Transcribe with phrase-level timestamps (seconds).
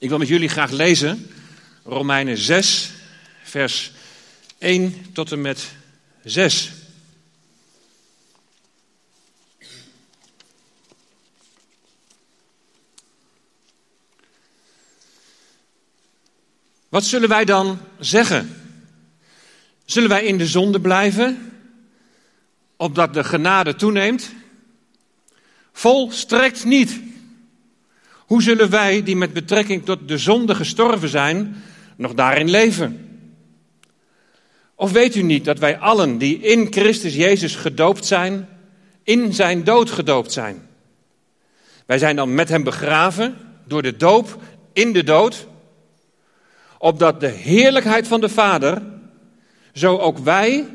[0.00, 1.30] Ik wil met jullie graag lezen
[1.84, 2.90] Romeinen 6,
[3.42, 3.92] vers
[4.58, 5.72] 1 tot en met
[6.24, 6.72] 6.
[16.88, 18.62] Wat zullen wij dan zeggen?
[19.84, 21.52] Zullen wij in de zonde blijven,
[22.76, 24.32] opdat de genade toeneemt?
[25.72, 27.09] Volstrekt niet.
[28.30, 31.56] Hoe zullen wij, die met betrekking tot de zonde gestorven zijn,
[31.96, 33.20] nog daarin leven?
[34.74, 38.48] Of weet u niet dat wij allen die in Christus Jezus gedoopt zijn,
[39.02, 40.66] in zijn dood gedoopt zijn?
[41.86, 43.36] Wij zijn dan met hem begraven
[43.66, 45.46] door de doop in de dood,
[46.78, 48.82] opdat de heerlijkheid van de Vader,
[49.72, 50.66] zo ook wij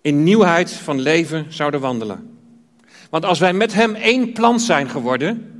[0.00, 2.37] in nieuwheid van leven zouden wandelen.
[3.08, 5.56] Want als wij met Hem één plant zijn geworden,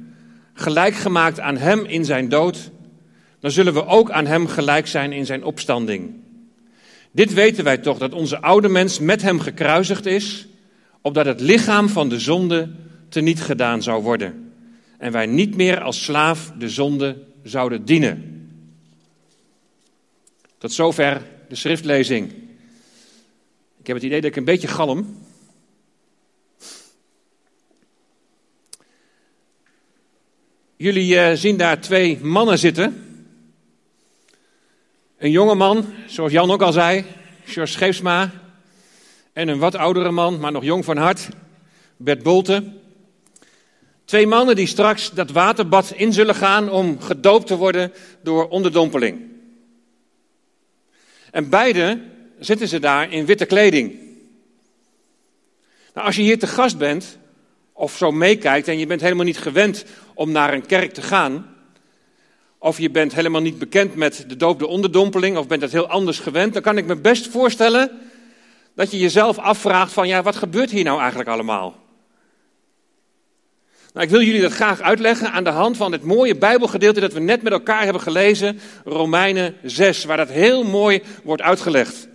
[0.54, 2.70] gelijk gemaakt aan Hem in zijn dood,
[3.40, 6.14] dan zullen we ook aan Hem gelijk zijn in zijn opstanding.
[7.10, 10.48] Dit weten wij toch, dat onze oude mens met Hem gekruisigd is,
[11.00, 12.70] opdat het lichaam van de zonde
[13.08, 14.52] teniet gedaan zou worden.
[14.98, 18.48] En wij niet meer als slaaf de zonde zouden dienen.
[20.58, 22.32] Tot zover de schriftlezing.
[23.80, 25.16] Ik heb het idee dat ik een beetje galm.
[30.80, 33.04] Jullie uh, zien daar twee mannen zitten.
[35.16, 37.04] Een jonge man, zoals Jan ook al zei,
[37.44, 38.30] George Scheepsma.
[39.32, 41.28] En een wat oudere man, maar nog jong van hart,
[41.96, 42.72] Bert Bolte.
[44.04, 49.20] Twee mannen die straks dat waterbad in zullen gaan om gedoopt te worden door onderdompeling.
[51.30, 52.00] En beide
[52.38, 53.94] zitten ze daar in witte kleding.
[55.94, 57.18] Nou, als je hier te gast bent,
[57.72, 59.84] of zo meekijkt en je bent helemaal niet gewend
[60.18, 61.46] om naar een kerk te gaan,
[62.58, 65.88] of je bent helemaal niet bekend met de doop de onderdompeling, of bent dat heel
[65.88, 67.90] anders gewend, dan kan ik me best voorstellen
[68.74, 71.76] dat je jezelf afvraagt van ja, wat gebeurt hier nou eigenlijk allemaal?
[73.92, 77.12] Nou, ik wil jullie dat graag uitleggen aan de hand van het mooie Bijbelgedeelte dat
[77.12, 82.07] we net met elkaar hebben gelezen, Romeinen 6, waar dat heel mooi wordt uitgelegd.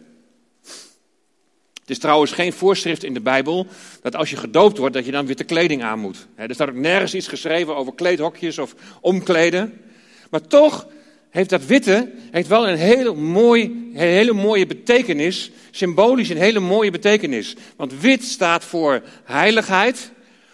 [1.84, 3.68] Het is trouwens geen voorschrift in de Bijbel
[4.02, 6.28] dat als je gedoopt wordt, dat je dan witte kleding aan moet.
[6.36, 9.82] Er staat ook nergens iets geschreven over kleedhokjes of omkleden.
[10.30, 10.88] Maar toch
[11.30, 16.60] heeft dat witte heeft wel een hele, mooi, een hele mooie betekenis, symbolisch een hele
[16.60, 17.56] mooie betekenis.
[17.76, 20.12] Want wit staat voor heiligheid,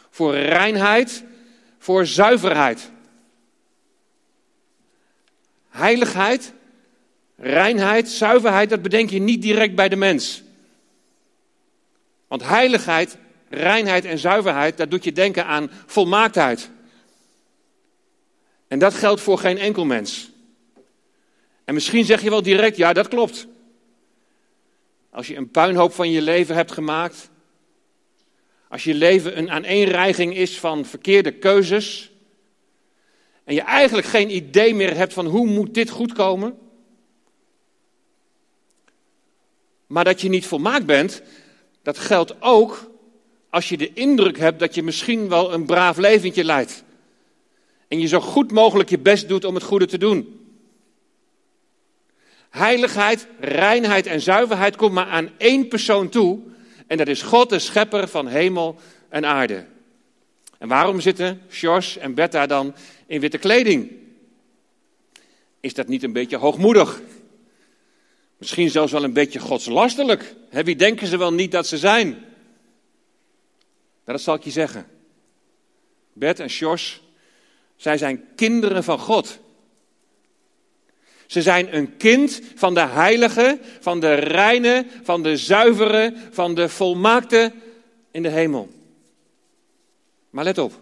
[0.09, 1.23] voor reinheid,
[1.77, 2.91] voor zuiverheid.
[5.69, 6.53] Heiligheid,
[7.37, 10.43] reinheid, zuiverheid, dat bedenk je niet direct bij de mens.
[12.29, 13.17] Want heiligheid,
[13.49, 16.69] reinheid en zuiverheid, dat doet je denken aan volmaaktheid.
[18.67, 20.31] En dat geldt voor geen enkel mens.
[21.65, 23.47] En misschien zeg je wel direct, ja dat klopt.
[25.09, 27.29] Als je een puinhoop van je leven hebt gemaakt,
[28.67, 32.11] als je leven een aaneenreiging is van verkeerde keuzes,
[33.43, 36.57] en je eigenlijk geen idee meer hebt van hoe moet dit goed komen,
[39.87, 41.21] maar dat je niet volmaakt bent,
[41.81, 42.91] dat geldt ook
[43.49, 46.83] als je de indruk hebt dat je misschien wel een braaf leventje leidt.
[47.87, 50.39] En je zo goed mogelijk je best doet om het goede te doen.
[52.49, 56.39] Heiligheid, reinheid en zuiverheid komt maar aan één persoon toe.
[56.87, 58.75] En dat is God, de schepper van hemel
[59.09, 59.65] en aarde.
[60.57, 62.75] En waarom zitten George en Bertha dan
[63.07, 63.91] in witte kleding?
[65.59, 67.01] Is dat niet een beetje hoogmoedig?
[68.39, 70.35] Misschien zelfs wel een beetje godslastelijk.
[70.49, 72.09] wie denken ze wel niet dat ze zijn?
[72.09, 72.21] Nou,
[74.17, 74.87] dat zal ik je zeggen.
[76.13, 77.01] Bert en Sjors,
[77.75, 79.39] zij zijn kinderen van God.
[81.25, 86.69] Ze zijn een kind van de heilige, van de reine, van de zuivere, van de
[86.69, 87.53] volmaakte
[88.11, 88.69] in de hemel.
[90.29, 90.81] Maar let op.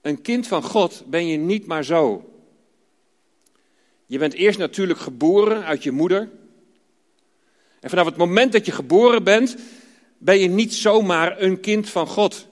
[0.00, 2.33] Een kind van God ben je niet maar zo.
[4.06, 6.30] Je bent eerst natuurlijk geboren uit je moeder.
[7.80, 9.56] En vanaf het moment dat je geboren bent,
[10.18, 12.46] ben je niet zomaar een kind van God.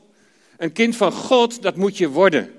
[0.56, 2.54] Een kind van God, dat moet je worden.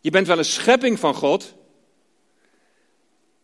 [0.00, 1.54] Je bent wel een schepping van God.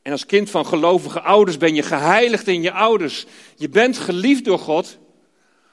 [0.03, 3.26] En als kind van gelovige ouders ben je geheiligd in je ouders.
[3.56, 4.99] Je bent geliefd door God.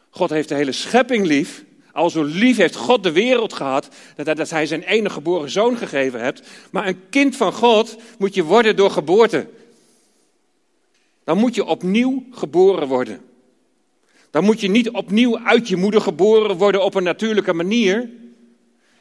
[0.10, 1.64] God heeft de hele schepping lief.
[1.94, 6.22] Al zo lief heeft God de wereld gehad, dat, hij zijn enige geboren zoon gegeven
[6.22, 6.48] hebt.
[6.72, 9.48] Maar een kind van God moet je worden door geboorte.
[11.24, 13.22] Dan moet je opnieuw geboren worden.
[14.30, 18.10] Dan moet je niet opnieuw uit je moeder geboren worden op een natuurlijke manier.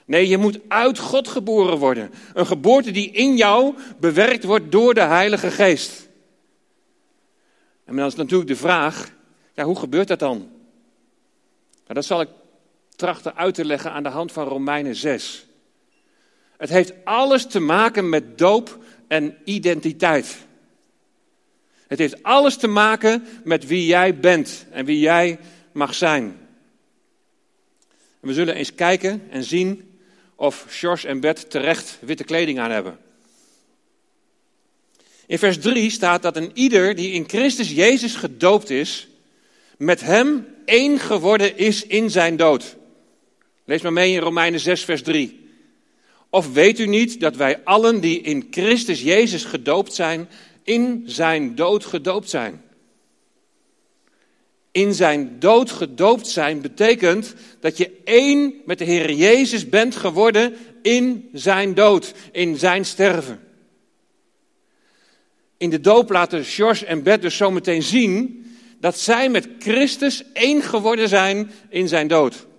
[0.05, 2.11] Nee, je moet uit God geboren worden.
[2.35, 6.09] Een geboorte die in jou bewerkt wordt door de Heilige Geest.
[7.85, 9.11] En dan is natuurlijk de vraag,
[9.55, 10.39] ja, hoe gebeurt dat dan?
[10.39, 12.29] Nou, dat zal ik
[13.03, 15.47] trachten uit te leggen aan de hand van Romeinen 6.
[16.57, 20.37] Het heeft alles te maken met doop en identiteit.
[21.87, 25.39] Het heeft alles te maken met wie jij bent en wie jij
[25.73, 26.25] mag zijn.
[28.21, 29.99] En we zullen eens kijken en zien
[30.35, 32.99] of George en Bert terecht witte kleding aan hebben.
[35.27, 39.09] In vers 3 staat dat een ieder die in Christus Jezus gedoopt is,
[39.77, 42.81] met hem één geworden is in zijn dood.
[43.73, 45.49] Lees maar mee in Romeinen 6, vers 3.
[46.31, 50.29] Of weet u niet dat wij allen die in Christus Jezus gedoopt zijn,
[50.63, 52.63] in zijn dood gedoopt zijn?
[54.73, 60.55] In zijn dood gedoopt zijn betekent dat je één met de Heer Jezus bent geworden
[60.83, 63.41] in zijn dood, in zijn sterven.
[65.57, 68.47] In de doop laten George en Bert dus zometeen zien
[68.81, 72.51] dat zij met Christus één geworden zijn in zijn dood.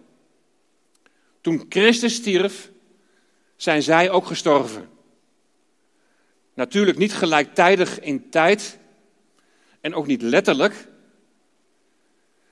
[1.44, 2.72] Toen Christus stierf,
[3.56, 4.90] zijn zij ook gestorven.
[6.54, 8.78] Natuurlijk niet gelijktijdig in tijd
[9.81, 10.88] en ook niet letterlijk.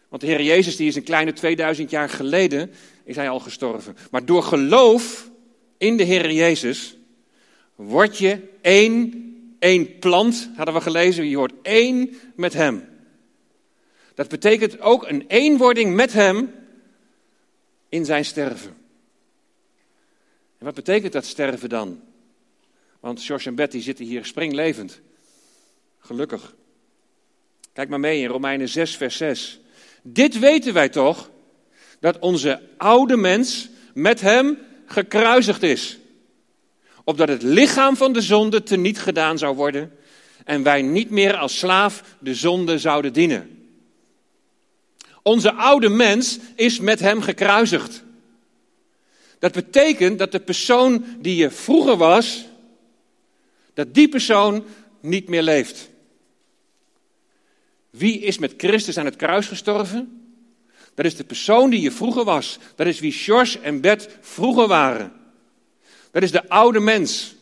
[0.09, 2.71] Want de Heer Jezus die is een kleine 2000 jaar geleden
[3.03, 3.95] is hij al gestorven.
[4.11, 5.29] Maar door geloof
[5.77, 6.97] in de Heer Jezus
[7.75, 11.29] word je één, één plant, hadden we gelezen.
[11.29, 12.89] Je wordt één met Hem.
[14.13, 16.53] Dat betekent ook een eenwording met Hem
[17.89, 18.79] in zijn sterven.
[20.61, 22.01] En wat betekent dat sterven dan?
[22.99, 25.01] Want George en Betty zitten hier springlevend.
[25.99, 26.55] Gelukkig.
[27.73, 29.59] Kijk maar mee in Romeinen 6, vers 6.
[30.01, 31.29] Dit weten wij toch,
[31.99, 35.97] dat onze oude mens met hem gekruisigd is.
[37.03, 39.91] Opdat het lichaam van de zonde teniet gedaan zou worden
[40.45, 43.67] en wij niet meer als slaaf de zonde zouden dienen.
[45.21, 48.03] Onze oude mens is met hem gekruisigd.
[49.41, 52.45] Dat betekent dat de persoon die je vroeger was,
[53.73, 54.65] dat die persoon
[54.99, 55.89] niet meer leeft.
[57.89, 60.31] Wie is met Christus aan het kruis gestorven?
[60.93, 62.57] Dat is de persoon die je vroeger was.
[62.75, 65.13] Dat is wie George en Bert vroeger waren.
[66.11, 67.35] Dat is de oude mens.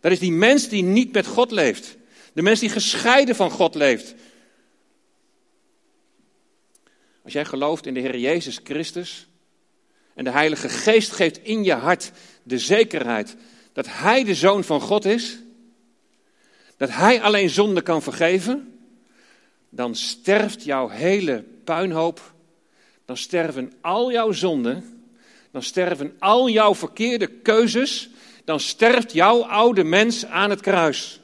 [0.00, 1.96] Dat is die mens die niet met God leeft.
[2.32, 4.14] De mens die gescheiden van God leeft.
[7.24, 9.26] Als jij gelooft in de Heer Jezus Christus,
[10.14, 12.12] en de Heilige Geest geeft in je hart
[12.42, 13.36] de zekerheid
[13.72, 15.38] dat Hij de Zoon van God is.
[16.76, 18.78] Dat Hij alleen zonde kan vergeven.
[19.68, 22.34] Dan sterft jouw hele puinhoop.
[23.04, 25.06] Dan sterven al jouw zonden.
[25.50, 28.10] Dan sterven al jouw verkeerde keuzes.
[28.44, 31.20] Dan sterft jouw oude mens aan het kruis.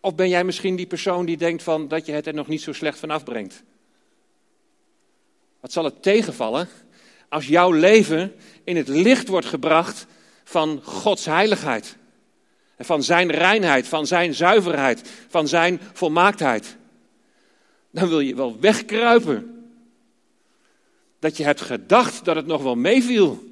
[0.00, 2.62] Of ben jij misschien die persoon die denkt van dat je het er nog niet
[2.62, 3.62] zo slecht van afbrengt?
[5.62, 6.68] Wat zal het tegenvallen
[7.28, 10.06] als jouw leven in het licht wordt gebracht
[10.44, 11.96] van Gods heiligheid?
[12.76, 16.76] En van zijn reinheid, van zijn zuiverheid, van zijn volmaaktheid.
[17.90, 19.68] Dan wil je wel wegkruipen.
[21.18, 23.44] Dat je hebt gedacht dat het nog wel meeviel.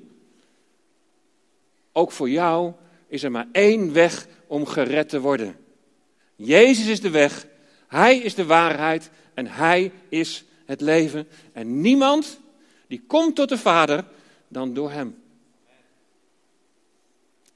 [1.92, 2.72] Ook voor jou
[3.08, 5.56] is er maar één weg om gered te worden.
[6.36, 7.46] Jezus is de weg,
[7.88, 11.28] Hij is de waarheid en Hij is het leven.
[11.52, 12.40] En niemand
[12.86, 14.04] die komt tot de Vader
[14.48, 15.22] dan door Hem.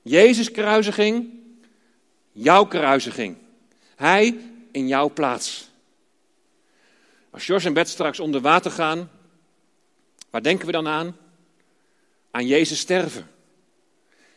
[0.03, 1.31] Jezus' kruisiging,
[2.33, 3.37] jouw kruisiging.
[3.97, 4.41] Hij
[4.71, 5.71] in jouw plaats.
[7.31, 9.11] Als Jos en Bert straks onder water gaan,
[10.31, 11.17] waar denken we dan aan?
[12.31, 13.31] Aan Jezus sterven.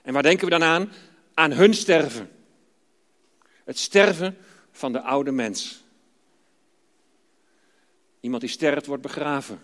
[0.02, 0.92] En waar denken we dan aan?
[1.34, 2.30] Aan hun sterven.
[3.64, 4.38] Het sterven
[4.72, 5.86] van de oude mens.
[8.20, 9.60] Iemand die sterft wordt begraven.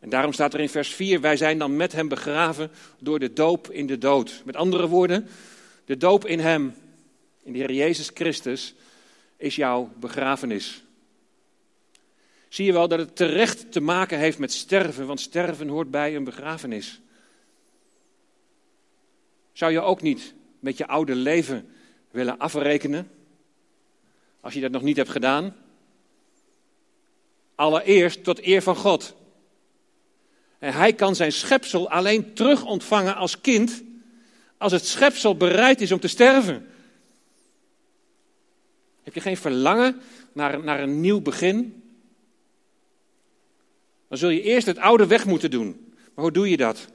[0.00, 3.32] En daarom staat er in vers 4, wij zijn dan met hem begraven door de
[3.32, 4.42] doop in de dood.
[4.44, 5.28] Met andere woorden,
[5.84, 6.74] de doop in hem,
[7.42, 8.74] in de Heer Jezus Christus,
[9.36, 10.84] is jouw begrafenis.
[12.48, 16.16] Zie je wel dat het terecht te maken heeft met sterven, want sterven hoort bij
[16.16, 17.00] een begrafenis.
[19.52, 21.68] Zou je ook niet met je oude leven
[22.10, 23.10] willen afrekenen?
[24.40, 25.56] Als je dat nog niet hebt gedaan,
[27.56, 29.14] Allereerst tot eer van God.
[30.58, 33.84] En hij kan zijn schepsel alleen terug ontvangen als kind
[34.58, 36.68] als het schepsel bereid is om te sterven.
[39.02, 40.00] Heb je geen verlangen
[40.32, 41.82] naar, naar een nieuw begin?
[44.08, 45.94] Dan zul je eerst het oude weg moeten doen.
[46.14, 46.86] Maar hoe doe je dat?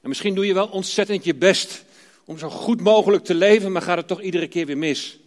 [0.00, 1.84] En misschien doe je wel ontzettend je best
[2.24, 5.18] om zo goed mogelijk te leven, maar gaat het toch iedere keer weer mis.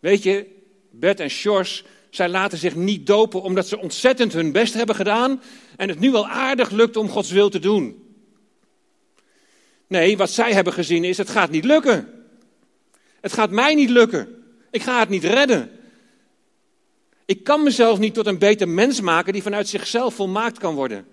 [0.00, 0.46] Weet je,
[0.90, 5.42] Bert en Sjors, zij laten zich niet dopen omdat ze ontzettend hun best hebben gedaan
[5.76, 8.04] en het nu wel aardig lukt om Gods wil te doen.
[9.86, 12.24] Nee, wat zij hebben gezien is, het gaat niet lukken.
[13.20, 14.44] Het gaat mij niet lukken.
[14.70, 15.70] Ik ga het niet redden.
[17.24, 21.06] Ik kan mezelf niet tot een beter mens maken die vanuit zichzelf volmaakt kan worden.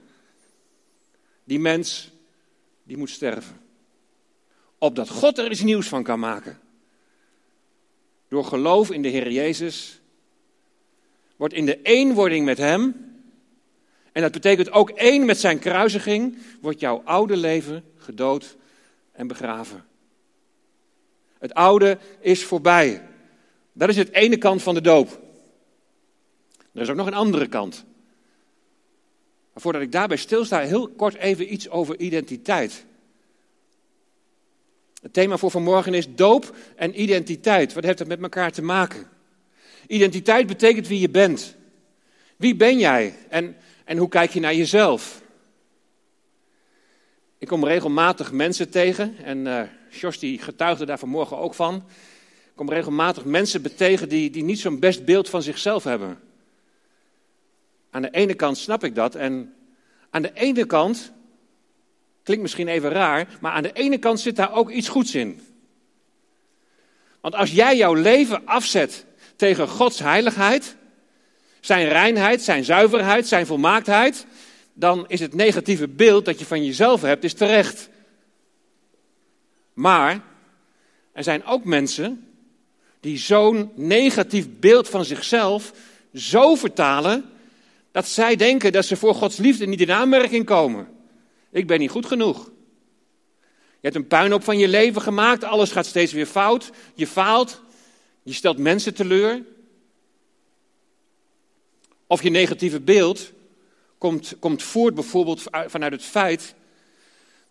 [1.43, 2.11] Die mens,
[2.83, 3.59] die moet sterven.
[4.77, 6.59] Opdat God er iets nieuws van kan maken.
[8.27, 9.99] Door geloof in de Heer Jezus
[11.37, 13.07] wordt in de eenwording met Hem,
[14.11, 18.57] en dat betekent ook één met Zijn kruisiging, wordt jouw oude leven gedood
[19.11, 19.85] en begraven.
[21.39, 23.07] Het oude is voorbij.
[23.73, 25.21] Dat is het ene kant van de doop.
[26.73, 27.85] Er is ook nog een andere kant.
[29.53, 32.85] Maar voordat ik daarbij stilsta, heel kort even iets over identiteit.
[35.01, 37.73] Het thema voor vanmorgen is doop en identiteit.
[37.73, 39.09] Wat heeft dat met elkaar te maken?
[39.87, 41.55] Identiteit betekent wie je bent.
[42.35, 45.21] Wie ben jij en, en hoe kijk je naar jezelf?
[47.37, 51.75] Ik kom regelmatig mensen tegen en uh, Jos die getuigde daar vanmorgen ook van.
[52.45, 56.19] Ik kom regelmatig mensen tegen die, die niet zo'n best beeld van zichzelf hebben.
[57.89, 59.53] Aan de ene kant snap ik dat en
[60.09, 61.11] aan de ene kant,
[62.23, 65.41] klinkt misschien even raar, maar aan de ene kant zit daar ook iets goeds in.
[67.21, 69.05] Want als jij jouw leven afzet
[69.37, 70.75] tegen Gods heiligheid,
[71.59, 74.25] zijn reinheid, zijn zuiverheid, zijn volmaaktheid,
[74.73, 77.89] dan is het negatieve beeld dat je van jezelf hebt, is terecht.
[79.73, 80.21] Maar
[81.11, 82.27] er zijn ook mensen
[82.99, 85.73] die zo'n negatief beeld van zichzelf
[86.13, 87.25] zo vertalen
[87.91, 90.87] dat zij denken dat ze voor Gods liefde niet in aanmerking komen.
[91.51, 92.45] Ik ben niet goed genoeg.
[93.79, 97.61] Je hebt een puinhoop van je leven gemaakt, alles gaat steeds weer fout, je faalt,
[98.27, 99.41] je stelt mensen teleur.
[102.07, 103.31] Of je negatieve beeld
[103.97, 106.55] komt, komt voort bijvoorbeeld vanuit het feit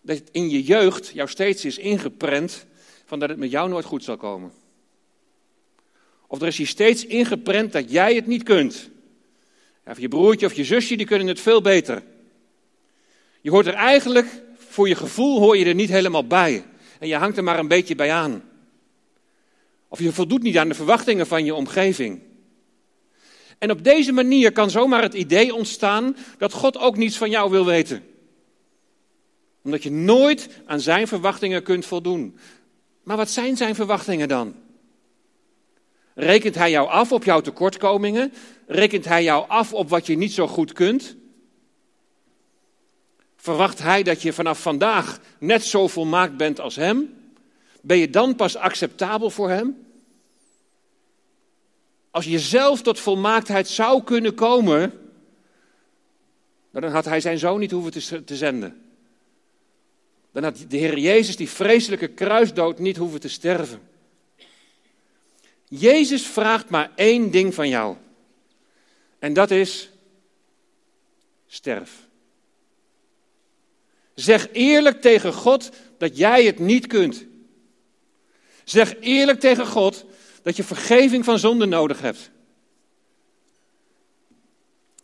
[0.01, 2.67] dat in je jeugd jou steeds is ingeprent
[3.05, 4.53] van dat het met jou nooit goed zal komen.
[6.27, 8.91] Of er is je steeds ingeprent dat jij het niet kunt.
[9.85, 12.03] Of je broertje of je zusje, die kunnen het veel beter.
[13.41, 16.65] Je hoort er eigenlijk, voor je gevoel hoor je er niet helemaal bij.
[16.99, 18.43] En je hangt er maar een beetje bij aan.
[19.89, 22.21] Of je voldoet niet aan de verwachtingen van je omgeving.
[23.59, 27.51] En op deze manier kan zomaar het idee ontstaan dat God ook niets van jou
[27.51, 28.05] wil weten.
[29.63, 32.39] Omdat je nooit aan zijn verwachtingen kunt voldoen.
[33.03, 34.55] Maar wat zijn zijn verwachtingen dan?
[36.15, 38.33] Rekent hij jou af op jouw tekortkomingen?
[38.67, 41.17] Rekent hij jou af op wat je niet zo goed kunt?
[43.37, 47.15] Verwacht hij dat je vanaf vandaag net zo volmaakt bent als hem?
[47.87, 49.87] Ben je dan pas acceptabel voor hem?
[52.11, 54.93] Als je zelf tot volmaaktheid zou kunnen komen,
[56.71, 58.83] dan had hij zijn zoon niet hoeven te, zenden.
[60.33, 63.81] Dan had de Heer Jezus die vreselijke kruisdood niet hoeven te sterven.
[65.69, 67.97] Jezus vraagt maar één ding van jou.
[69.19, 69.91] En dat is,
[71.47, 72.07] sterf.
[74.15, 77.27] Zeg eerlijk tegen God dat jij het niet kunt.
[78.67, 80.05] Zeg eerlijk tegen God
[80.43, 82.31] dat je vergeving van zonde nodig hebt.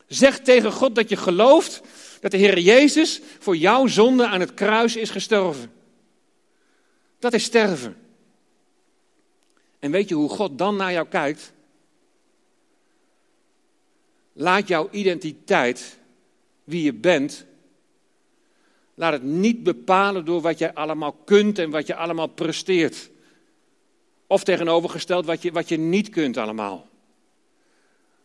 [0.07, 1.81] Zeg tegen God dat je gelooft
[2.21, 5.73] dat de Heer Jezus voor jouw zonde aan het kruis is gestorven.
[7.19, 7.97] Dat is sterven.
[9.79, 11.53] En weet je hoe God dan naar jou kijkt?
[14.33, 15.99] Laat jouw identiteit,
[16.65, 17.45] wie je bent,
[18.95, 23.11] laat het niet bepalen door wat jij allemaal kunt en wat je allemaal presteert.
[24.33, 26.89] Of tegenovergesteld wat je, wat je niet kunt allemaal.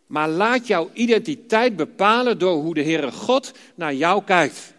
[0.06, 4.74] Maar laat jouw identiteit bepalen door hoe de Heere God naar jou kijkt.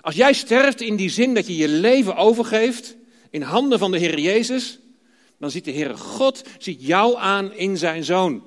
[0.00, 2.96] Als jij sterft in die zin dat je je leven overgeeft
[3.30, 4.78] in handen van de Heer Jezus,
[5.38, 8.42] dan ziet de Heere God ziet jou aan in zijn Zoon.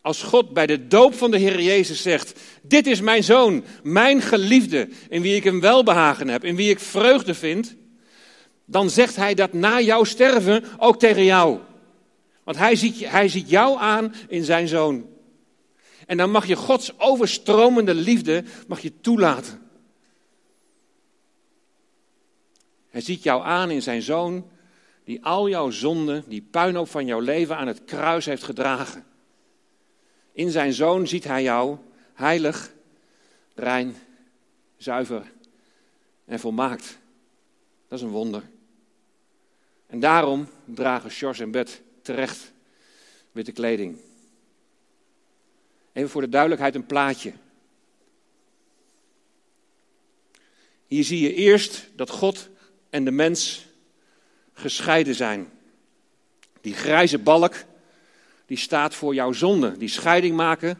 [0.00, 4.22] Als God bij de doop van de Heer Jezus zegt: Dit is mijn zoon, mijn
[4.22, 7.76] geliefde, in wie ik een welbehagen heb, in wie ik vreugde vind,
[8.70, 11.58] dan zegt hij dat na jouw sterven ook tegen jou.
[12.44, 15.06] Want hij ziet, hij ziet jou aan in zijn zoon.
[16.06, 19.60] En dan mag je Gods overstromende liefde mag je toelaten.
[22.90, 24.50] Hij ziet jou aan in zijn zoon,
[25.04, 29.04] die al jouw zonden, die puinhoop van jouw leven aan het kruis heeft gedragen.
[30.32, 31.76] In zijn zoon ziet hij jou
[32.14, 32.72] heilig,
[33.54, 33.96] rein,
[34.76, 35.32] zuiver
[36.24, 36.98] en volmaakt.
[37.88, 38.42] Dat is een wonder.
[39.88, 42.52] En daarom dragen Sjors en Bet terecht
[43.32, 43.98] witte kleding.
[45.92, 47.32] Even voor de duidelijkheid een plaatje.
[50.86, 52.48] Hier zie je eerst dat God
[52.90, 53.66] en de mens
[54.52, 55.50] gescheiden zijn.
[56.60, 57.64] Die grijze balk,
[58.46, 59.76] die staat voor jouw zonde.
[59.76, 60.78] Die scheiding maken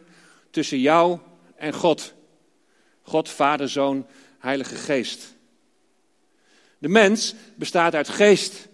[0.51, 1.19] tussen jou
[1.57, 2.15] en God.
[3.03, 4.07] God, Vader, Zoon,
[4.39, 5.35] Heilige Geest.
[6.79, 8.68] De mens bestaat uit geest,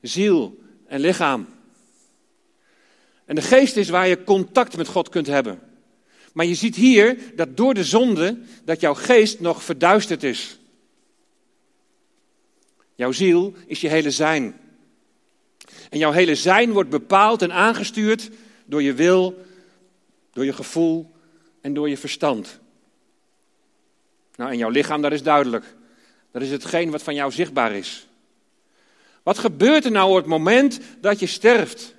[0.00, 1.48] ziel en lichaam.
[3.24, 5.60] En de geest is waar je contact met God kunt hebben.
[6.32, 10.58] Maar je ziet hier dat door de zonde dat jouw geest nog verduisterd is.
[12.94, 14.60] Jouw ziel is je hele zijn.
[15.90, 18.30] En jouw hele zijn wordt bepaald en aangestuurd
[18.64, 19.44] door je wil,
[20.32, 21.10] door je gevoel
[21.60, 22.60] en door je verstand.
[24.36, 25.74] Nou, en jouw lichaam, dat is duidelijk.
[26.30, 28.06] Dat is hetgeen wat van jou zichtbaar is.
[29.22, 31.94] Wat gebeurt er nou op het moment dat je sterft?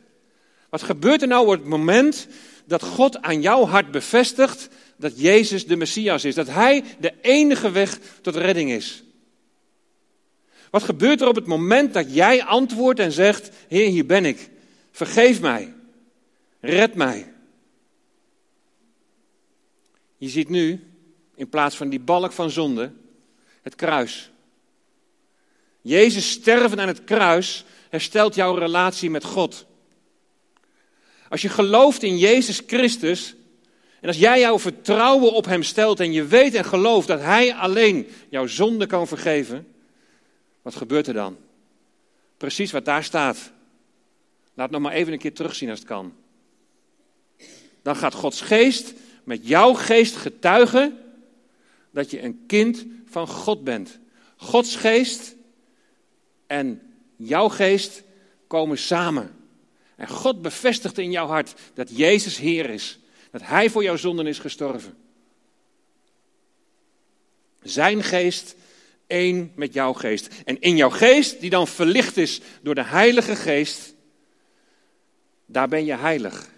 [0.70, 2.28] Wat gebeurt er nou op het moment
[2.66, 6.36] dat God aan jouw hart bevestigt dat Jezus de Messias is?
[6.36, 9.04] Dat Hij de enige weg tot redding is?
[10.70, 14.50] Wat gebeurt er op het moment dat jij antwoordt en zegt: Heer, hier ben ik.
[14.92, 15.74] Vergeef mij.
[16.60, 17.34] Red mij.
[20.18, 20.84] Je ziet nu,
[21.36, 22.92] in plaats van die balk van zonde,
[23.62, 24.31] het kruis.
[25.82, 29.66] Jezus sterven aan het kruis herstelt jouw relatie met God.
[31.30, 33.36] Als je gelooft in Jezus Christus
[34.00, 37.56] en als jij jouw vertrouwen op Hem stelt en je weet en gelooft dat Hij
[37.56, 39.68] alleen jouw zonde kan vergeven,
[40.62, 41.38] wat gebeurt er dan?
[42.38, 43.52] Precies wat daar staat.
[44.54, 46.14] Laat nog maar even een keer terugzien als het kan.
[47.82, 50.98] Dan gaat Gods geest met jouw geest getuigen
[51.92, 54.00] dat je een kind van God bent.
[54.38, 55.36] Gods geest
[56.52, 56.82] en
[57.16, 58.04] jouw geest
[58.48, 59.36] komen samen.
[59.96, 63.00] En God bevestigt in jouw hart dat Jezus Heer is.
[63.32, 64.98] Dat Hij voor jouw zonden is gestorven.
[67.62, 68.56] Zijn geest
[69.08, 70.28] één met jouw geest.
[70.46, 73.94] En in jouw geest, die dan verlicht is door de Heilige Geest,
[75.46, 76.50] daar ben je heilig.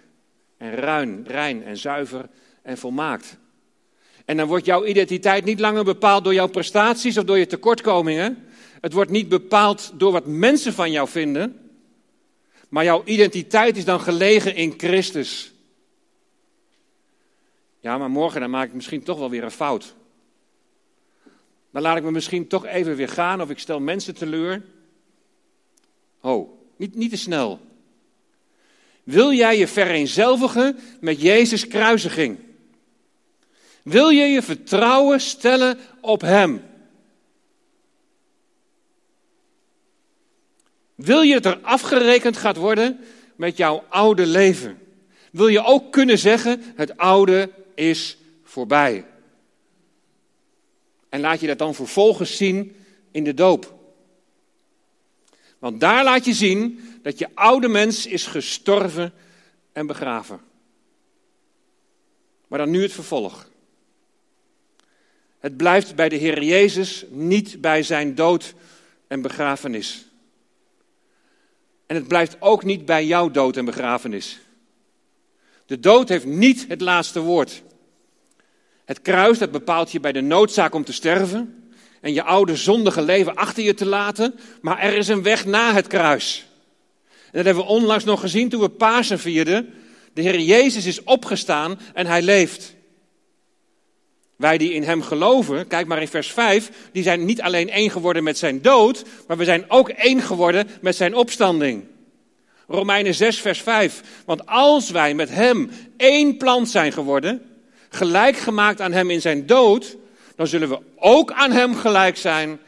[0.56, 2.28] En ruin, rein en zuiver
[2.62, 3.36] en volmaakt.
[4.24, 8.46] En dan wordt jouw identiteit niet langer bepaald door jouw prestaties of door je tekortkomingen.
[8.84, 11.70] Het wordt niet bepaald door wat mensen van jou vinden.
[12.68, 15.52] Maar jouw identiteit is dan gelegen in Christus.
[17.80, 19.94] Ja, maar morgen dan maak ik misschien toch wel weer een fout.
[21.70, 24.62] Dan laat ik me misschien toch even weer gaan of ik stel mensen teleur.
[26.18, 27.60] Ho, niet, niet te snel.
[29.02, 32.38] Wil jij je vereenzelvigen met Jezus' kruisiging?
[33.82, 36.72] Wil je je vertrouwen stellen op Hem?
[40.94, 43.00] Wil je dat er afgerekend gaat worden
[43.36, 44.78] met jouw oude leven?
[45.32, 49.06] Wil je ook kunnen zeggen: het oude is voorbij?
[51.08, 52.76] En laat je dat dan vervolgens zien
[53.10, 53.74] in de doop.
[55.58, 59.12] Want daar laat je zien dat je oude mens is gestorven
[59.72, 60.40] en begraven.
[62.46, 63.50] Maar dan nu het vervolg.
[65.38, 68.54] Het blijft bij de Heer Jezus, niet bij zijn dood
[69.06, 70.06] en begrafenis.
[71.86, 74.40] En het blijft ook niet bij jouw dood en begrafenis.
[75.66, 77.62] De dood heeft niet het laatste woord.
[78.84, 81.70] Het kruis dat bepaalt je bij de noodzaak om te sterven
[82.00, 85.74] en je oude zondige leven achter je te laten, maar er is een weg na
[85.74, 86.46] het kruis.
[87.08, 89.74] En dat hebben we onlangs nog gezien toen we Pasen vierden.
[90.12, 92.73] De Heer Jezus is opgestaan en hij leeft.
[94.36, 97.90] Wij die in hem geloven, kijk maar in vers 5, die zijn niet alleen één
[97.90, 101.84] geworden met zijn dood, maar we zijn ook één geworden met zijn opstanding.
[102.66, 104.02] Romeinen 6, vers 5.
[104.24, 107.42] Want als wij met hem één plant zijn geworden,
[107.88, 109.96] gelijk gemaakt aan hem in zijn dood,
[110.36, 112.58] dan zullen we ook aan hem gelijk zijn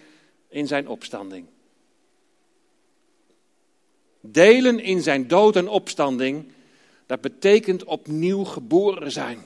[0.48, 1.46] in zijn opstanding.
[4.20, 6.52] Delen in zijn dood en opstanding,
[7.06, 9.44] dat betekent opnieuw geboren zijn.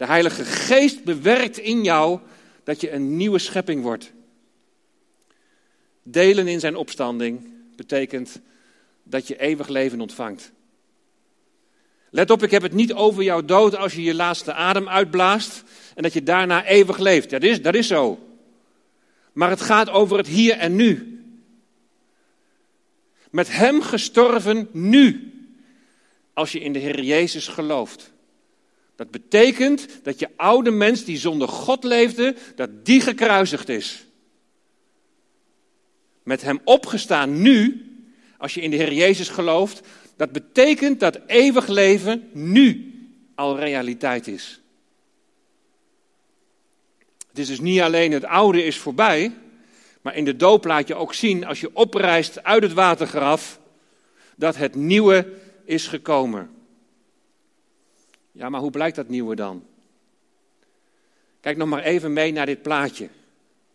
[0.00, 2.20] De Heilige Geest bewerkt in jou
[2.64, 4.12] dat je een nieuwe schepping wordt.
[6.02, 8.40] Delen in zijn opstanding betekent
[9.02, 10.52] dat je eeuwig leven ontvangt.
[12.10, 15.62] Let op, ik heb het niet over jouw dood als je je laatste adem uitblaast
[15.94, 17.30] en dat je daarna eeuwig leeft.
[17.30, 18.18] Dat is, dat is zo.
[19.32, 21.22] Maar het gaat over het hier en nu.
[23.30, 25.32] Met Hem gestorven nu.
[26.32, 28.09] Als je in de Heer Jezus gelooft
[29.00, 34.04] Dat betekent dat je oude mens die zonder God leefde, dat die gekruisigd is.
[36.22, 37.86] Met hem opgestaan nu,
[38.38, 39.80] als je in de Heer Jezus gelooft,
[40.16, 42.94] dat betekent dat eeuwig leven nu
[43.34, 44.60] al realiteit is.
[47.28, 49.32] Het is dus niet alleen het oude is voorbij,
[50.00, 53.60] maar in de doop laat je ook zien, als je oprijst uit het watergraf,
[54.36, 55.32] dat het nieuwe
[55.64, 56.59] is gekomen.
[58.40, 59.64] Ja, maar hoe blijkt dat nieuwe dan?
[61.40, 63.08] Kijk nog maar even mee naar dit plaatje.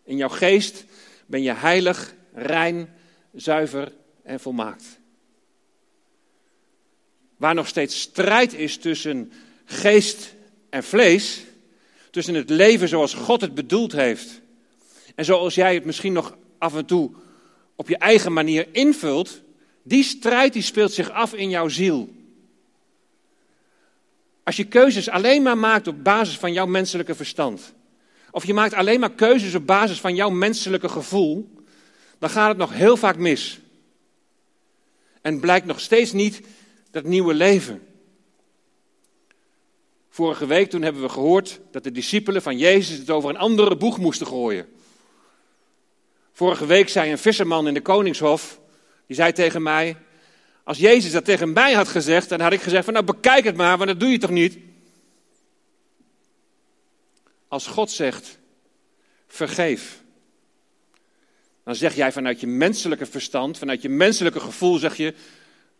[0.03, 0.85] In jouw geest
[1.25, 2.95] ben je heilig, rein,
[3.33, 3.91] zuiver
[4.23, 4.83] en volmaakt.
[7.37, 9.31] Waar nog steeds strijd is tussen
[9.65, 10.33] geest
[10.69, 11.43] en vlees,
[12.11, 14.41] tussen het leven zoals God het bedoeld heeft
[15.15, 17.11] en zoals jij het misschien nog af en toe
[17.75, 19.41] op je eigen manier invult,
[19.83, 22.14] die strijd die speelt zich af in jouw ziel.
[24.45, 27.73] Als je keuzes alleen maar maakt op basis van jouw menselijke verstand,
[28.31, 31.63] of je maakt alleen maar keuzes op basis van jouw menselijke gevoel,
[32.19, 33.59] dan gaat het nog heel vaak mis.
[35.21, 36.41] En blijkt nog steeds niet
[36.91, 37.87] dat nieuwe leven.
[40.09, 43.77] Vorige week toen hebben we gehoord dat de discipelen van Jezus het over een andere
[43.77, 44.67] boeg moesten gooien.
[46.31, 48.59] Vorige week zei een visserman in de Koningshof,
[49.07, 49.97] die zei tegen mij,
[50.65, 53.55] als Jezus dat tegen mij had gezegd, dan had ik gezegd van nou bekijk het
[53.55, 54.57] maar, want dat doe je toch niet?
[57.47, 58.37] Als God zegt,
[59.27, 60.01] vergeef,
[61.63, 65.13] dan zeg jij vanuit je menselijke verstand, vanuit je menselijke gevoel, zeg je,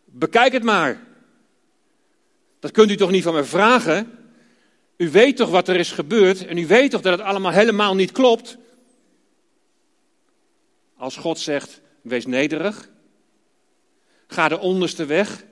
[0.04, 1.02] bekijk het maar.
[2.60, 4.18] Dat kunt u toch niet van me vragen?
[4.96, 7.94] U weet toch wat er is gebeurd en u weet toch dat het allemaal helemaal
[7.94, 8.56] niet klopt?
[10.96, 12.88] Als God zegt, wees nederig,
[14.26, 15.44] ga de onderste weg,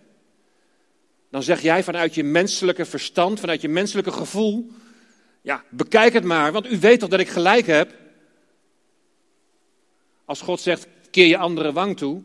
[1.30, 4.70] dan zeg jij vanuit je menselijke verstand, vanuit je menselijke gevoel,
[5.40, 7.94] ja, bekijk het maar, want u weet toch dat ik gelijk heb?
[10.24, 12.22] Als God zegt, keer je andere wang toe,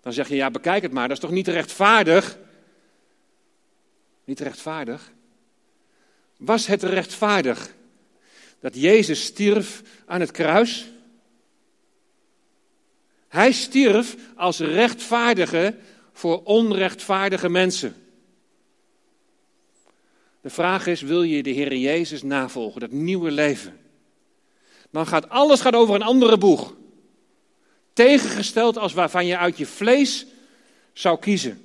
[0.00, 2.38] dan zeg je, ja, bekijk het maar, dat is toch niet rechtvaardig?
[4.24, 5.12] Niet rechtvaardig?
[6.36, 7.74] Was het rechtvaardig
[8.60, 10.88] dat Jezus stierf aan het kruis?
[13.28, 15.76] Hij stierf als rechtvaardige
[16.12, 17.96] voor onrechtvaardige mensen.
[20.40, 23.78] De vraag is, wil je de Heer Jezus navolgen, dat nieuwe leven?
[24.90, 26.76] Dan gaat alles gaat over een andere boeg.
[27.92, 30.26] Tegengesteld als waarvan je uit je vlees
[30.92, 31.62] zou kiezen.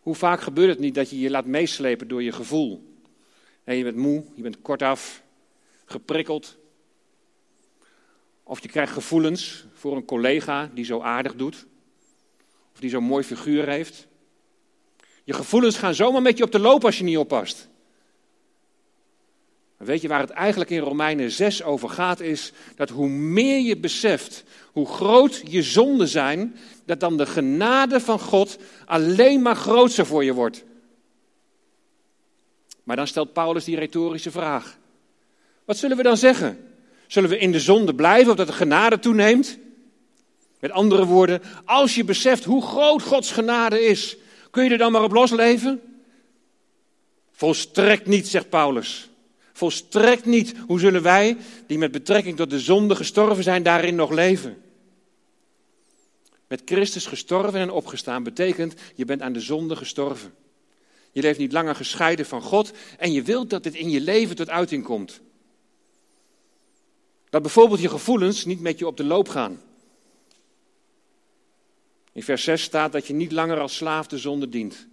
[0.00, 2.94] Hoe vaak gebeurt het niet dat je je laat meeslepen door je gevoel?
[3.64, 5.22] En je bent moe, je bent kortaf,
[5.84, 6.56] geprikkeld.
[8.44, 11.66] Of je krijgt gevoelens voor een collega die zo aardig doet.
[12.72, 14.06] Of die zo'n mooi figuur heeft.
[15.24, 17.68] Je gevoelens gaan zomaar met je op de loop als je niet oppast.
[19.76, 23.76] Weet je waar het eigenlijk in Romeinen 6 over gaat, is dat hoe meer je
[23.76, 30.06] beseft hoe groot je zonden zijn, dat dan de genade van God alleen maar groter
[30.06, 30.64] voor je wordt.
[32.82, 34.78] Maar dan stelt Paulus die retorische vraag.
[35.64, 36.73] Wat zullen we dan zeggen?
[37.06, 39.58] Zullen we in de zonde blijven opdat de genade toeneemt?
[40.60, 44.16] Met andere woorden, als je beseft hoe groot Gods genade is,
[44.50, 45.80] kun je er dan maar op losleven?
[47.32, 49.08] Volstrekt niet, zegt Paulus.
[49.52, 50.54] Volstrekt niet.
[50.66, 51.36] Hoe zullen wij,
[51.66, 54.62] die met betrekking tot de zonde gestorven zijn, daarin nog leven?
[56.46, 60.34] Met Christus gestorven en opgestaan betekent, je bent aan de zonde gestorven.
[61.12, 64.36] Je leeft niet langer gescheiden van God en je wilt dat dit in je leven
[64.36, 65.20] tot uiting komt.
[67.34, 69.60] Dat bijvoorbeeld je gevoelens niet met je op de loop gaan.
[72.12, 74.86] In vers 6 staat dat je niet langer als slaaf de zonde dient.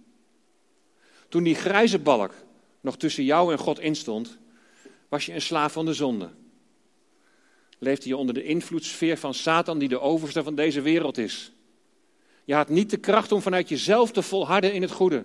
[1.28, 2.34] Toen die grijze balk
[2.80, 4.38] nog tussen jou en God instond,
[5.08, 6.30] was je een slaaf van de zonde.
[7.78, 11.52] Leefde je onder de invloedssfeer van Satan, die de overste van deze wereld is.
[12.44, 15.24] Je had niet de kracht om vanuit jezelf te volharden in het goede.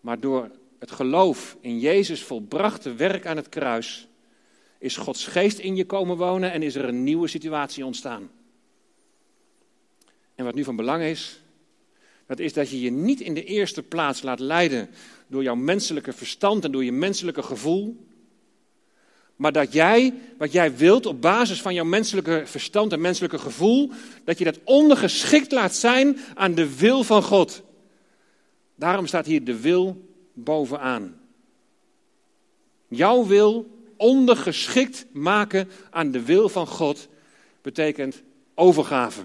[0.00, 4.08] Maar door het geloof in Jezus volbrachte werk aan het kruis,
[4.84, 8.30] is Gods geest in je komen wonen en is er een nieuwe situatie ontstaan.
[10.34, 11.40] En wat nu van belang is,
[12.26, 14.90] dat is dat je je niet in de eerste plaats laat leiden
[15.26, 18.06] door jouw menselijke verstand en door je menselijke gevoel.
[19.36, 23.90] Maar dat jij, wat jij wilt op basis van jouw menselijke verstand en menselijke gevoel,
[24.24, 27.62] dat je dat ondergeschikt laat zijn aan de wil van God.
[28.74, 31.20] Daarom staat hier de wil bovenaan.
[32.88, 33.73] Jouw wil
[34.04, 37.08] ondergeschikt maken aan de wil van God
[37.62, 38.22] betekent
[38.54, 39.22] overgave.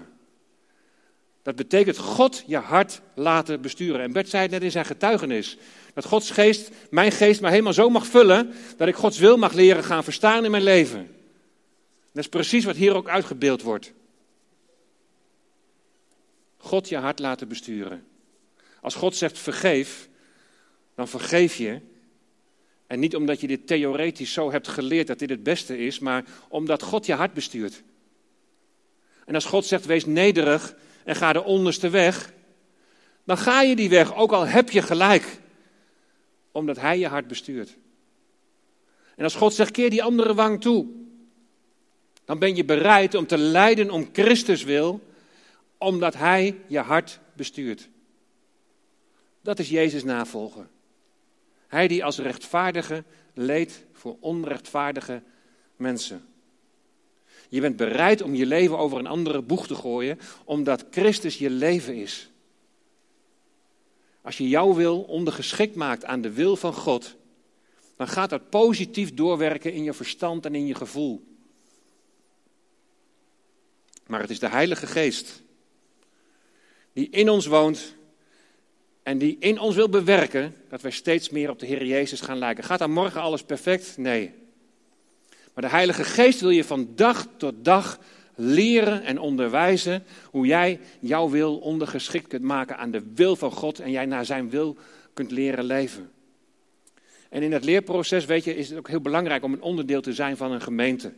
[1.42, 4.00] Dat betekent God je hart laten besturen.
[4.00, 5.56] En Bert zei het net in zijn getuigenis.
[5.94, 9.52] Dat Gods geest, mijn geest, maar helemaal zo mag vullen dat ik Gods wil mag
[9.52, 11.16] leren gaan verstaan in mijn leven.
[12.12, 13.92] Dat is precies wat hier ook uitgebeeld wordt.
[16.56, 18.04] God je hart laten besturen.
[18.80, 20.08] Als God zegt vergeef,
[20.94, 21.80] dan vergeef je.
[22.90, 26.24] En niet omdat je dit theoretisch zo hebt geleerd dat dit het beste is, maar
[26.48, 27.82] omdat God je hart bestuurt.
[29.24, 30.74] En als God zegt wees nederig
[31.04, 32.32] en ga de onderste weg,
[33.24, 35.38] dan ga je die weg, ook al heb je gelijk,
[36.52, 37.76] omdat Hij je hart bestuurt.
[39.16, 40.86] En als God zegt keer die andere wang toe,
[42.24, 45.00] dan ben je bereid om te lijden om Christus wil,
[45.78, 47.88] omdat Hij je hart bestuurt.
[49.42, 50.78] Dat is Jezus navolgen.
[51.70, 53.04] Hij die als rechtvaardige
[53.34, 55.22] leed voor onrechtvaardige
[55.76, 56.24] mensen.
[57.48, 61.50] Je bent bereid om je leven over een andere boeg te gooien, omdat Christus je
[61.50, 62.30] leven is.
[64.22, 67.16] Als je jouw wil ondergeschikt maakt aan de wil van God,
[67.96, 71.24] dan gaat dat positief doorwerken in je verstand en in je gevoel.
[74.06, 75.42] Maar het is de Heilige Geest
[76.92, 77.94] die in ons woont
[79.02, 82.38] en die in ons wil bewerken dat wij steeds meer op de Heer Jezus gaan
[82.38, 82.64] lijken.
[82.64, 83.96] Gaat dan morgen alles perfect?
[83.96, 84.32] Nee.
[85.54, 87.98] Maar de Heilige Geest wil je van dag tot dag
[88.34, 93.78] leren en onderwijzen hoe jij jouw wil ondergeschikt kunt maken aan de wil van God
[93.78, 94.76] en jij naar zijn wil
[95.14, 96.10] kunt leren leven.
[97.28, 100.12] En in het leerproces, weet je, is het ook heel belangrijk om een onderdeel te
[100.12, 101.12] zijn van een gemeente.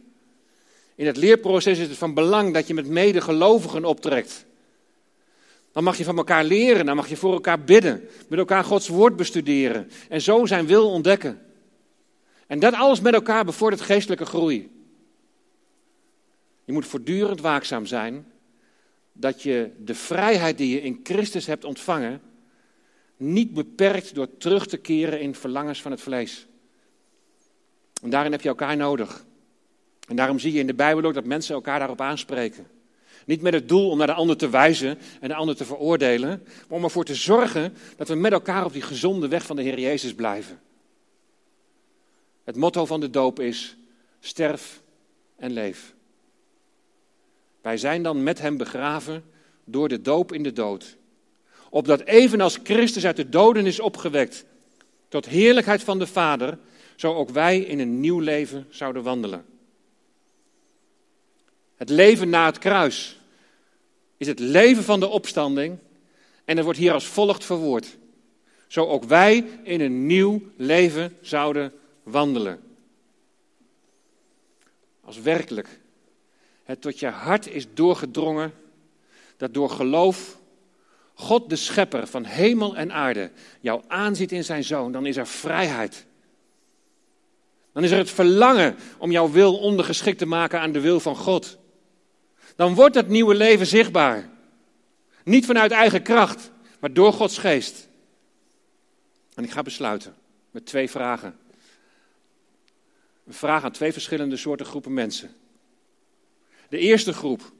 [0.95, 4.47] In het leerproces is het van belang dat je met medegelovigen optrekt.
[5.73, 8.89] Dan mag je van elkaar leren, dan mag je voor elkaar bidden, met elkaar Gods
[8.89, 11.41] woord bestuderen en zo zijn wil ontdekken.
[12.47, 14.71] En dat alles met elkaar bevordert geestelijke groei.
[16.65, 18.27] Je moet voortdurend waakzaam zijn
[19.13, 22.21] dat je de vrijheid die je in Christus hebt ontvangen,
[23.17, 26.47] niet beperkt door terug te keren in verlangens van het vlees.
[28.03, 29.25] En daarin heb je elkaar nodig.
[30.09, 32.67] En daarom zie je in de Bijbel ook dat mensen elkaar daarop aanspreken.
[33.27, 36.43] Niet met het doel om naar de ander te wijzen en de ander te veroordelen,
[36.69, 39.63] maar om ervoor te zorgen dat we met elkaar op die gezonde weg van de
[39.63, 40.61] Heer Jezus blijven.
[42.45, 43.77] Het motto van de doop is:
[44.21, 44.83] sterf
[45.37, 45.95] en leef.
[47.61, 49.25] Wij zijn dan met hem begraven
[49.65, 50.97] door de doop in de dood.
[51.71, 54.45] Opdat evenals Christus uit de doden is opgewekt
[55.09, 56.59] tot heerlijkheid van de Vader,
[56.97, 59.45] zo ook wij in een nieuw leven zouden wandelen.
[61.83, 63.21] Het leven na het kruis
[64.16, 65.79] is het leven van de opstanding
[66.45, 67.97] en het wordt hier als volgt verwoord.
[68.66, 72.61] Zo ook wij in een nieuw leven zouden wandelen.
[75.01, 75.81] Als werkelijk
[76.64, 78.53] het tot je hart is doorgedrongen
[79.37, 80.38] dat door geloof
[81.14, 85.27] God de schepper van hemel en aarde jou aanziet in zijn zoon, dan is er
[85.27, 86.07] vrijheid.
[87.73, 91.16] Dan is er het verlangen om jouw wil ondergeschikt te maken aan de wil van
[91.16, 91.61] God.
[92.57, 94.31] Dan wordt dat nieuwe leven zichtbaar.
[95.25, 97.88] Niet vanuit eigen kracht, maar door Gods geest.
[99.35, 100.15] En ik ga besluiten
[100.51, 101.37] met twee vragen.
[103.27, 105.35] Een vraag aan twee verschillende soorten groepen mensen.
[106.69, 107.53] De eerste groep.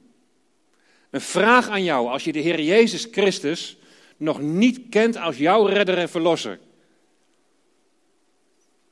[1.09, 3.77] Een vraag aan jou als je de Heer Jezus Christus
[4.17, 6.59] nog niet kent als jouw redder en verlosser.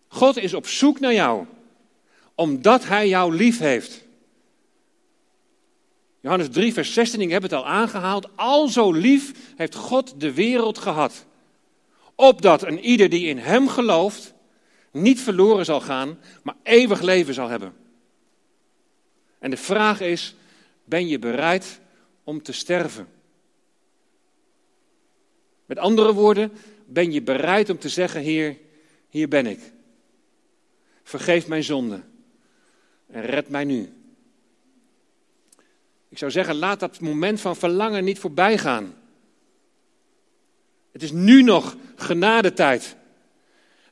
[0.08, 1.46] God is op zoek naar jou,
[2.36, 4.04] omdat Hij jou lief heeft.
[6.22, 8.28] Johannes 3, vers 16, ik heb het al aangehaald.
[8.36, 11.26] Al zo lief heeft God de wereld gehad.
[12.16, 14.34] Opdat een ieder die in Hem gelooft,
[14.92, 17.74] niet verloren zal gaan, maar eeuwig leven zal hebben.
[19.40, 20.36] En de vraag is,
[20.84, 21.80] ben je bereid
[22.24, 23.08] om te sterven?
[25.66, 26.52] Met andere woorden,
[26.86, 28.58] ben je bereid om te zeggen, Heer,
[29.10, 29.60] hier ben ik.
[31.04, 32.02] Vergeef mijn zonde
[33.08, 34.01] en red mij nu.
[36.12, 38.93] Ik zou zeggen, laat dat moment van verlangen niet voorbij gaan.
[40.91, 42.95] Het is nu nog genadetijd.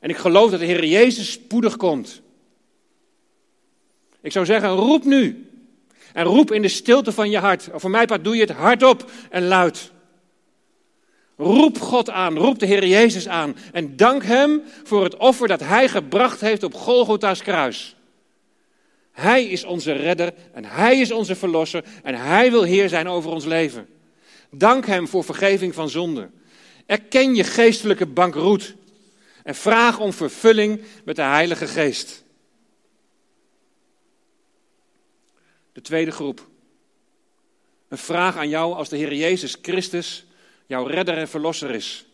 [0.00, 2.20] En ik geloof dat de Heer Jezus spoedig komt.
[4.20, 5.50] Ik zou zeggen, roep nu.
[6.12, 7.70] En roep in de stilte van je hart.
[7.72, 9.90] Of voor mij part doe je het hardop en luid.
[11.36, 13.56] Roep God aan, roep de Heer Jezus aan.
[13.72, 17.96] En dank Hem voor het offer dat Hij gebracht heeft op Golgotha's kruis.
[19.12, 23.30] Hij is onze redder en Hij is onze verlosser en Hij wil Heer zijn over
[23.30, 23.88] ons leven.
[24.50, 26.30] Dank Hem voor vergeving van zonde.
[26.86, 28.74] Erken je geestelijke bankroet
[29.42, 32.24] en vraag om vervulling met de Heilige Geest.
[35.72, 36.48] De tweede groep.
[37.88, 40.26] Een vraag aan jou als de Heer Jezus Christus
[40.66, 42.06] jouw redder en verlosser is.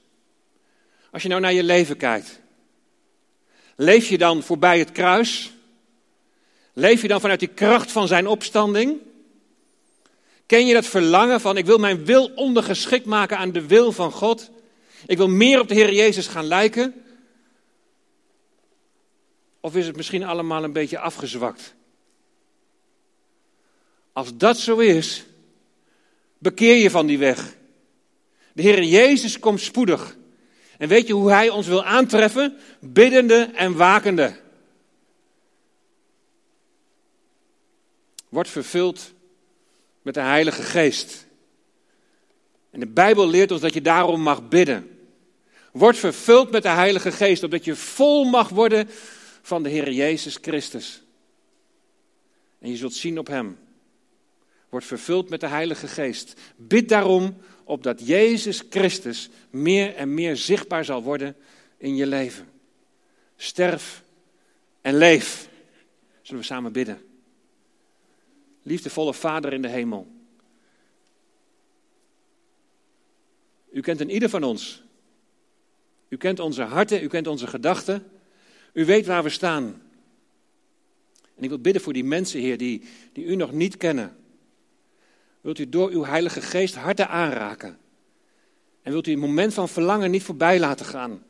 [1.11, 2.41] Als je nou naar je leven kijkt,
[3.77, 5.56] leef je dan voorbij het kruis?
[6.79, 8.99] Leef je dan vanuit die kracht van zijn opstanding?
[10.47, 14.13] Ken je dat verlangen van ik wil mijn wil ondergeschikt maken aan de wil van
[14.13, 14.51] God?
[15.07, 17.05] Ik wil meer op de Heer Jezus gaan lijken?
[19.61, 21.75] Of is het misschien allemaal een beetje afgezwakt?
[24.13, 25.25] Als dat zo is,
[26.39, 27.57] bekeer je van die weg.
[28.53, 30.17] De Heer Jezus komt spoedig.
[30.79, 32.57] En weet je hoe Hij ons wil aantreffen?
[32.81, 34.45] Biddende en wakende.
[38.37, 39.13] Wordt vervuld
[40.03, 41.27] met de Heilige Geest.
[42.71, 44.99] En de Bijbel leert ons dat je daarom mag bidden.
[45.73, 48.89] Word vervuld met de Heilige Geest, opdat je vol mag worden
[49.43, 51.03] van de Heer Jezus Christus.
[52.59, 53.59] En je zult zien op Hem.
[54.69, 56.41] Word vervuld met de Heilige Geest.
[56.57, 61.37] Bid daarom opdat Jezus Christus meer en meer zichtbaar zal worden
[61.77, 62.49] in je leven.
[63.37, 64.03] Sterf
[64.81, 65.49] en leef.
[66.23, 67.16] Zullen we samen bidden?
[68.67, 70.07] Liefdevolle Vader in de hemel.
[73.71, 74.83] U kent een ieder van ons.
[76.09, 78.11] U kent onze harten, u kent onze gedachten.
[78.73, 79.83] U weet waar we staan.
[81.35, 84.17] En ik wil bidden voor die mensen, Heer, die, die u nog niet kennen.
[85.41, 87.79] Wilt u door uw Heilige Geest harten aanraken?
[88.83, 91.23] En wilt u een moment van verlangen niet voorbij laten gaan?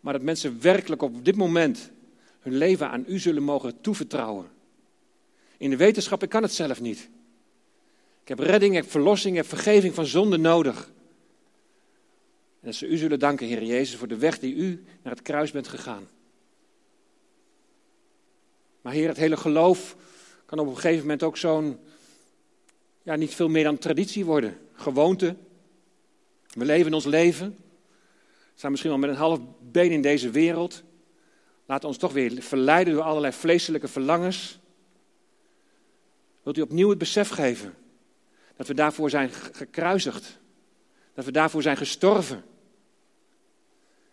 [0.00, 1.90] Maar dat mensen werkelijk op dit moment
[2.40, 4.54] hun leven aan u zullen mogen toevertrouwen.
[5.58, 7.08] In de wetenschap, ik kan het zelf niet.
[8.22, 10.92] Ik heb redding, ik heb verlossing, ik heb vergeving van zonde nodig.
[12.60, 15.22] En dat ze u zullen danken, Heer Jezus, voor de weg die u naar het
[15.22, 16.08] kruis bent gegaan.
[18.80, 19.96] Maar Heer, het hele geloof
[20.46, 21.78] kan op een gegeven moment ook zo'n,
[23.02, 24.58] ja, niet veel meer dan traditie worden.
[24.72, 25.36] Gewoonte.
[26.52, 27.56] We leven ons leven.
[28.28, 30.82] We staan misschien wel met een half been in deze wereld.
[31.66, 34.58] Laten ons toch weer verleiden door allerlei vleeselijke verlangens.
[36.46, 37.74] Wilt u opnieuw het besef geven
[38.56, 40.38] dat we daarvoor zijn gekruisigd?
[41.14, 42.44] Dat we daarvoor zijn gestorven?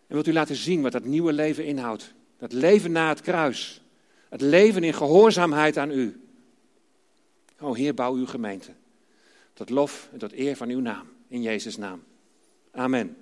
[0.06, 2.14] En wilt u laten zien wat dat nieuwe leven inhoudt?
[2.38, 3.82] Dat leven na het kruis.
[4.28, 6.20] Het leven in gehoorzaamheid aan u.
[7.58, 8.70] O Heer, bouw uw gemeente.
[9.52, 11.08] Tot lof en tot eer van uw naam.
[11.28, 12.02] In Jezus' naam.
[12.70, 13.16] Amen.